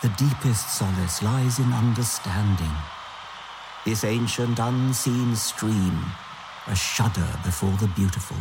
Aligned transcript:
the 0.00 0.08
deepest 0.10 0.78
solace 0.78 1.22
lies 1.22 1.58
in 1.58 1.72
understanding. 1.72 2.70
This 3.84 4.04
ancient 4.04 4.60
unseen 4.60 5.34
stream, 5.34 6.04
a 6.68 6.76
shudder 6.76 7.28
before 7.44 7.76
the 7.80 7.88
beautiful. 7.96 8.36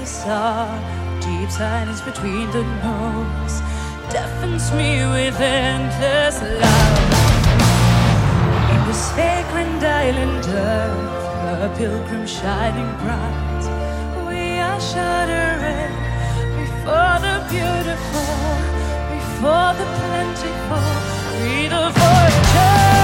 this 0.00 0.24
are 0.26 0.78
deep 1.20 1.50
silence 1.50 2.00
between 2.00 2.50
the 2.50 2.62
notes 2.84 3.54
deafens 4.12 4.70
me 4.72 4.92
with 5.14 5.40
endless 5.40 6.36
love. 6.62 6.98
In 8.72 8.80
this 8.86 9.02
sacred 9.16 9.82
island 9.82 10.44
earth, 10.46 11.64
a 11.64 11.74
pilgrim 11.76 12.26
shining 12.26 12.90
bright, 13.02 13.64
we 14.28 14.42
are 14.68 14.80
shuddering 14.90 15.94
before 16.62 17.16
the 17.26 17.36
beautiful, 17.54 18.34
before 19.16 19.70
the 19.80 19.88
plentiful, 19.98 20.88
we 21.40 21.68
the 21.74 21.84
voyagers. 21.98 22.97